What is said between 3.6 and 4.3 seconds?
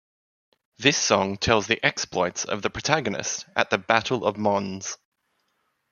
the Battle